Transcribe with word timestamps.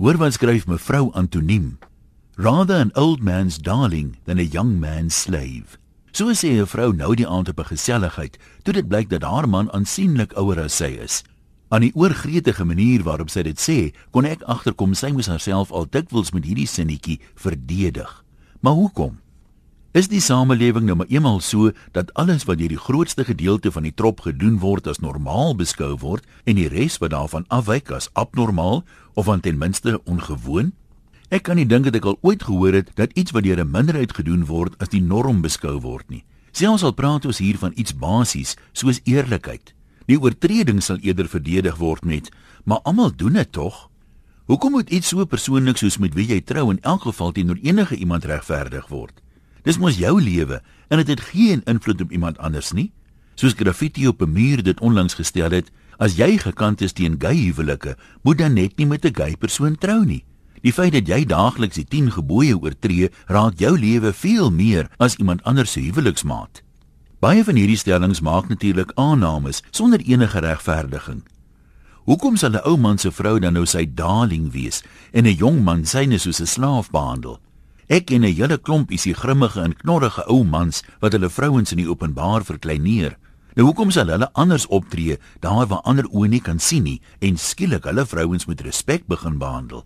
Hoor 0.00 0.16
wat 0.16 0.32
skryf 0.32 0.64
mevrou 0.64 1.10
Antoniem. 1.12 1.78
Rather 2.40 2.76
an 2.80 2.90
old 2.96 3.20
man's 3.20 3.58
darling 3.58 4.16
than 4.24 4.38
a 4.38 4.48
young 4.48 4.80
man's 4.80 5.14
slave. 5.14 5.76
So 6.12 6.32
sê 6.32 6.56
'n 6.56 6.66
vrou 6.66 6.92
nou 6.92 7.14
die 7.14 7.28
aand 7.28 7.48
op 7.48 7.60
'n 7.60 7.64
geselligheid, 7.64 8.38
toe 8.62 8.72
dit 8.72 8.88
blyk 8.88 9.10
dat 9.10 9.22
haar 9.22 9.48
man 9.48 9.70
aansienlik 9.72 10.32
ouer 10.32 10.60
as 10.60 10.76
sy 10.76 10.96
is. 10.96 11.22
Aan 11.68 11.80
die 11.80 11.94
oorgretige 11.94 12.64
manier 12.64 13.02
waarop 13.02 13.28
sy 13.28 13.42
dit 13.42 13.60
sê, 13.60 13.92
kon 14.10 14.24
ek 14.24 14.42
agterkom 14.42 14.94
sy 14.94 15.10
moes 15.12 15.26
haarself 15.26 15.70
al 15.70 15.86
dikwels 15.90 16.32
met 16.32 16.44
hierdie 16.44 16.66
sinnetjie 16.66 17.20
verdedig. 17.34 18.24
Maar 18.60 18.72
hoekom? 18.72 19.18
Is 19.90 20.06
die 20.06 20.20
samelewing 20.22 20.84
nou 20.86 20.94
maar 21.00 21.08
eenmal 21.10 21.40
so 21.42 21.72
dat 21.90 22.12
alles 22.14 22.44
wat 22.46 22.60
deur 22.60 22.70
die 22.70 22.78
grootste 22.78 23.24
gedeelte 23.26 23.72
van 23.74 23.82
die 23.82 23.94
trop 23.94 24.20
gedoen 24.22 24.60
word 24.62 24.86
as 24.86 25.00
normaal 25.02 25.56
beskou 25.58 25.96
word 25.98 26.22
en 26.46 26.60
die 26.60 26.68
res 26.70 27.00
wat 27.02 27.10
daarvan 27.10 27.42
afwyk 27.50 27.90
as 27.90 28.06
abnormaal 28.14 28.84
of 29.18 29.26
aan 29.28 29.40
ten 29.42 29.58
minste 29.58 29.96
ongewoon? 30.06 30.70
Ek 31.34 31.42
kan 31.48 31.58
nie 31.58 31.66
dink 31.66 31.88
dat 31.88 31.98
ek 31.98 32.06
al 32.06 32.18
ooit 32.22 32.44
gehoor 32.46 32.76
het 32.78 32.92
dat 32.94 33.10
iets 33.18 33.34
wat 33.34 33.42
deur 33.42 33.58
'n 33.58 33.70
minderheid 33.70 34.14
gedoen 34.14 34.44
word 34.46 34.78
as 34.78 34.94
die 34.94 35.02
norm 35.02 35.40
beskou 35.42 35.80
word 35.80 36.06
nie. 36.06 36.22
Selfs 36.52 36.86
al 36.86 36.94
praat 36.94 37.26
ons 37.26 37.38
hier 37.38 37.58
van 37.58 37.72
iets 37.74 37.94
basies 37.94 38.54
soos 38.72 39.00
eerlikheid. 39.04 39.74
Die 40.06 40.20
oortreding 40.20 40.82
sal 40.82 41.02
eerder 41.02 41.26
verdedig 41.26 41.76
word 41.76 42.04
met, 42.04 42.30
maar 42.64 42.80
almal 42.82 43.10
doen 43.16 43.32
dit 43.32 43.52
tog. 43.52 43.90
Hoekom 44.46 44.70
moet 44.70 44.90
iets 44.90 45.08
so 45.08 45.24
persoonlik 45.24 45.76
soos 45.76 45.98
met 45.98 46.14
wie 46.14 46.26
jy 46.26 46.40
trou 46.40 46.70
in 46.70 46.82
elk 46.82 47.02
geval 47.02 47.32
teenoor 47.32 47.58
enige 47.62 47.96
iemand 47.96 48.24
regverdig 48.24 48.86
word? 48.88 49.20
Dis 49.62 49.78
mos 49.78 49.98
jou 50.00 50.20
lewe 50.20 50.62
en 50.88 50.96
dit 51.02 51.08
het 51.08 51.20
geen 51.20 51.62
invloed 51.64 52.00
op 52.00 52.12
iemand 52.12 52.38
anders 52.38 52.72
nie. 52.72 52.92
Soos 53.34 53.56
graffiti 53.56 54.06
op 54.08 54.22
'n 54.22 54.32
muur 54.32 54.62
dit 54.62 54.80
onlangs 54.80 55.14
gestel 55.14 55.50
het, 55.50 55.70
as 55.98 56.16
jy 56.16 56.38
gekant 56.38 56.80
is 56.80 56.92
teen 56.92 57.16
gay 57.18 57.36
huwelike, 57.36 57.96
moet 58.22 58.38
dan 58.38 58.52
net 58.52 58.76
nie 58.76 58.86
met 58.86 59.04
'n 59.04 59.14
gay 59.14 59.36
persoon 59.36 59.76
trou 59.78 60.04
nie. 60.04 60.24
Die 60.60 60.72
feit 60.72 60.92
dat 60.92 61.08
jy 61.08 61.24
daagliks 61.24 61.74
die 61.74 61.84
10 61.88 62.10
gebooie 62.12 62.58
oortree, 62.58 63.10
raak 63.26 63.58
jou 63.58 63.78
lewe 63.78 64.12
veel 64.12 64.50
meer 64.50 64.90
as 64.98 65.16
iemand 65.16 65.42
anders 65.42 65.72
se 65.72 65.80
huweliksmaat. 65.80 66.62
Baie 67.20 67.44
van 67.44 67.56
hierdie 67.56 67.76
stellings 67.76 68.20
maak 68.20 68.48
natuurlik 68.48 68.92
aannames 68.94 69.62
sonder 69.70 70.00
enige 70.00 70.38
regverdiging. 70.38 71.22
Hoekom 72.04 72.36
sal 72.36 72.50
'n 72.50 72.64
ou 72.64 72.76
man 72.76 72.98
se 72.98 73.10
vrou 73.10 73.38
dan 73.38 73.52
nou 73.52 73.66
sy 73.66 73.84
darling 73.94 74.52
wees 74.52 74.82
en 75.12 75.24
'n 75.26 75.36
jong 75.36 75.64
man 75.64 75.84
syne 75.84 76.18
soos 76.18 76.40
'n 76.40 76.46
slaaf 76.46 76.90
behandel? 76.90 77.40
Ek 77.90 78.04
ken 78.06 78.22
'n 78.22 78.30
hele 78.30 78.56
klomp 78.56 78.92
isie 78.94 79.14
grimmige 79.14 79.60
en 79.60 79.74
knorrige 79.74 80.22
ou 80.30 80.44
mans 80.44 80.84
wat 81.00 81.12
hulle 81.12 81.28
vrouens 81.28 81.72
in 81.72 81.78
die 81.82 81.90
openbaar 81.90 82.44
verkleineer. 82.46 83.16
Nou 83.56 83.66
hoekom 83.66 83.90
sal 83.90 84.06
hulle 84.06 84.30
anders 84.32 84.66
optree 84.66 85.18
daar 85.40 85.66
waar 85.66 85.82
ander 85.82 86.06
oë 86.06 86.28
nie 86.28 86.40
kan 86.40 86.60
sien 86.60 86.84
nie 86.84 87.00
en 87.18 87.36
skielik 87.36 87.84
hulle 87.84 88.06
vrouens 88.06 88.46
met 88.46 88.60
respek 88.60 89.08
begin 89.08 89.38
behandel? 89.38 89.84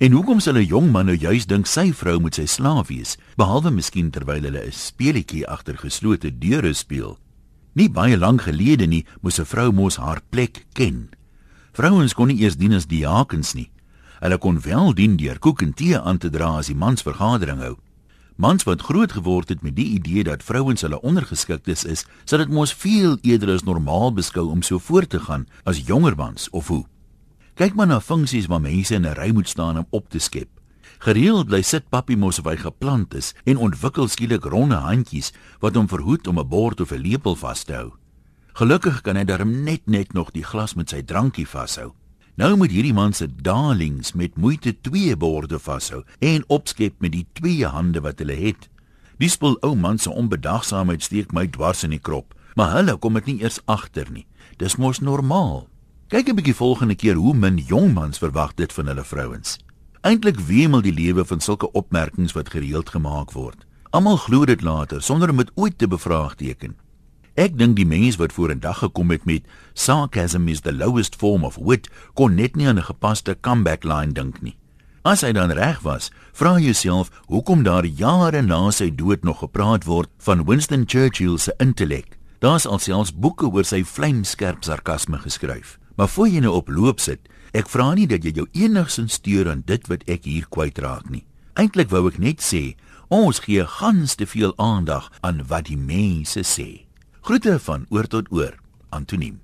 En 0.00 0.12
hoekom 0.12 0.40
sal 0.40 0.56
'n 0.56 0.64
jong 0.64 0.90
man 0.90 1.06
nou 1.06 1.16
juis 1.16 1.44
dink 1.46 1.66
sy 1.66 1.92
vrou 1.92 2.18
moet 2.18 2.34
sy 2.34 2.46
slaaf 2.46 2.88
wees, 2.88 3.18
behalwe 3.36 3.70
miskien 3.70 4.10
terwyl 4.10 4.42
hulle 4.42 4.64
'n 4.64 4.72
speletjie 4.72 5.46
agter 5.46 5.76
geslote 5.76 6.38
deure 6.38 6.72
speel? 6.72 7.18
Nie 7.74 7.90
baie 7.90 8.16
lank 8.16 8.40
gelede 8.40 8.86
nie 8.86 9.04
moes 9.20 9.38
'n 9.38 9.44
vrou 9.44 9.70
mos 9.72 9.96
haar 9.96 10.22
plek 10.30 10.64
ken. 10.72 11.10
Vrouens 11.72 12.14
kon 12.14 12.28
nie 12.28 12.40
eers 12.40 12.56
dien 12.56 12.72
as 12.72 12.86
diakens 12.86 13.54
nie. 13.54 13.70
Hulle 14.24 14.38
kon 14.38 14.60
wel 14.64 14.94
dien 14.96 15.18
deur 15.20 15.36
koek 15.38 15.60
en 15.60 15.74
tee 15.76 15.98
aan 16.00 16.16
te 16.16 16.30
dra 16.32 16.46
as 16.56 16.70
die 16.70 16.76
mans 16.80 17.04
vergadering 17.04 17.58
hou. 17.60 17.74
Mans 18.40 18.64
wat 18.64 18.80
groot 18.80 19.12
geword 19.12 19.50
het 19.52 19.60
met 19.62 19.74
die 19.76 19.98
idee 19.98 20.22
dat 20.24 20.42
vrouens 20.42 20.80
hulle 20.80 21.00
ondergeskiktes 21.04 21.82
is, 21.84 22.06
sal 22.24 22.40
dit 22.40 22.48
mos 22.48 22.72
veel 22.72 23.18
eerder 23.20 23.52
as 23.52 23.66
normaal 23.68 24.14
beskou 24.16 24.46
om 24.48 24.62
so 24.64 24.80
voort 24.80 25.10
te 25.12 25.20
gaan 25.20 25.44
as 25.68 25.82
jonger 25.84 26.16
mans 26.16 26.48
of 26.56 26.70
hoe. 26.72 26.86
Kyk 27.60 27.76
maar 27.76 27.90
na 27.90 27.98
funksies 28.00 28.48
waar 28.48 28.62
mense 28.64 28.94
in 28.94 29.04
'n 29.04 29.12
ry 29.18 29.28
moet 29.30 29.48
staan 29.48 29.78
om 29.78 29.86
op 29.90 30.08
te 30.08 30.18
skep. 30.18 30.48
Gereeld 30.98 31.46
bly 31.46 31.62
sit 31.62 31.88
papi 31.90 32.16
mos 32.16 32.38
of 32.38 32.48
hy 32.48 32.56
geplant 32.56 33.14
is 33.14 33.34
en 33.44 33.56
ontwikkel 33.56 34.08
skielik 34.08 34.44
ronde 34.44 34.76
handjies 34.76 35.32
wat 35.60 35.74
hom 35.74 35.88
verhoed 35.88 36.26
om 36.26 36.38
'n 36.38 36.48
bord 36.48 36.80
of 36.80 36.92
'n 36.92 37.02
lepel 37.02 37.36
vas 37.36 37.64
te 37.64 37.74
hou. 37.74 37.92
Gelukkig 38.54 39.02
kan 39.02 39.16
hy 39.16 39.24
darm 39.24 39.64
net 39.64 39.86
net 39.86 40.12
nog 40.12 40.30
die 40.30 40.44
glas 40.44 40.74
met 40.74 40.88
sy 40.88 41.02
drankie 41.02 41.46
vashou. 41.46 41.92
Nou 42.34 42.56
moet 42.58 42.72
hierdie 42.74 42.94
man 42.94 43.12
se 43.14 43.28
darlings 43.30 44.12
met 44.18 44.34
moeite 44.36 44.72
twee 44.82 45.14
borde 45.16 45.58
vashou 45.62 46.00
en 46.18 46.42
opskep 46.50 46.96
met 46.98 47.12
die 47.14 47.26
twee 47.38 47.66
hande 47.70 48.00
wat 48.02 48.18
hulle 48.18 48.34
het. 48.34 48.66
Die 49.22 49.30
spul 49.30 49.54
ou 49.62 49.76
man 49.78 50.00
se 50.02 50.10
onbedagsaamheid 50.10 51.06
steek 51.06 51.30
my 51.30 51.46
dwars 51.46 51.84
in 51.86 51.94
die 51.94 52.02
krop, 52.02 52.34
maar 52.58 52.72
hulle 52.74 52.96
kom 52.98 53.14
dit 53.20 53.30
nie 53.30 53.36
eers 53.44 53.60
agter 53.70 54.10
nie. 54.10 54.26
Dis 54.58 54.74
mos 54.82 54.98
normaal. 54.98 55.68
Kyk 56.10 56.28
'n 56.28 56.34
bietjie 56.34 56.58
volgende 56.58 56.94
keer 56.94 57.14
hoe 57.14 57.34
min 57.34 57.58
jong 57.58 57.94
mans 57.94 58.18
verwag 58.18 58.54
dit 58.54 58.72
van 58.72 58.86
hulle 58.86 59.04
vrouens. 59.04 59.58
Eintlik 60.02 60.40
wemel 60.40 60.82
die 60.82 60.92
lewe 60.92 61.24
van 61.24 61.40
sulke 61.40 61.70
opmerkings 61.72 62.32
wat 62.32 62.50
gereeld 62.50 62.90
gemaak 62.90 63.32
word. 63.32 63.66
Almal 63.90 64.16
glo 64.16 64.44
dit 64.44 64.62
later 64.62 65.02
sonder 65.02 65.30
om 65.30 65.36
dit 65.36 65.50
ooit 65.54 65.78
te 65.78 65.88
bevraagteken. 65.88 66.74
Ek 67.34 67.56
dink 67.58 67.74
die 67.74 67.86
mense 67.86 68.20
wat 68.20 68.30
vorendag 68.30 68.78
gekom 68.78 69.10
het 69.10 69.24
met 69.26 69.42
sarcasm 69.74 70.46
is 70.46 70.60
the 70.62 70.72
lowest 70.72 71.16
form 71.18 71.42
of 71.42 71.56
wit 71.58 71.88
kon 72.14 72.36
net 72.38 72.54
nie 72.54 72.68
aan 72.68 72.78
'n 72.78 72.86
gepaste 72.86 73.34
comeback 73.40 73.82
line 73.82 74.12
dink 74.12 74.42
nie. 74.42 74.56
As 75.04 75.20
hy 75.20 75.32
dan 75.32 75.50
reg 75.50 75.82
was, 75.82 76.10
vra 76.32 76.58
jouself 76.58 77.10
hoekom 77.26 77.62
daar 77.62 77.84
jare 77.84 78.42
na 78.42 78.70
sy 78.70 78.90
dood 78.90 79.24
nog 79.24 79.38
gepraat 79.38 79.84
word 79.84 80.08
van 80.18 80.44
Winston 80.44 80.84
Churchill 80.86 81.38
se 81.38 81.54
intellek. 81.58 82.18
Daar's 82.38 82.66
alselfs 82.66 83.12
boeke 83.12 83.50
oor 83.50 83.64
sy 83.64 83.82
vlamskerp 83.82 84.64
sarkasme 84.64 85.18
geskryf. 85.18 85.78
Maar 85.96 86.08
voor 86.08 86.28
jy 86.28 86.40
nou 86.40 86.54
op 86.54 86.68
loop 86.68 87.00
sit, 87.00 87.20
ek 87.52 87.68
vra 87.68 87.94
nie 87.94 88.06
dat 88.06 88.22
jy 88.24 88.30
jou 88.30 88.46
enigsins 88.52 89.12
steur 89.12 89.50
aan 89.50 89.62
dit 89.66 89.86
wat 89.88 90.02
ek 90.06 90.24
hier 90.24 90.46
kwytraak 90.48 91.10
nie. 91.10 91.24
Eintlik 91.54 91.90
wou 91.90 92.06
ek 92.08 92.18
net 92.18 92.40
sê, 92.40 92.76
ons 93.08 93.38
gee 93.38 93.66
gans 93.66 94.14
te 94.14 94.26
veel 94.26 94.54
aandag 94.56 95.10
aan 95.20 95.42
wat 95.48 95.66
die 95.66 95.78
mense 95.78 96.40
sê. 96.40 96.83
Groete 97.24 97.54
van 97.64 97.86
oor 97.88 98.04
tot 98.12 98.26
oor, 98.28 98.58
Antoniem. 98.92 99.43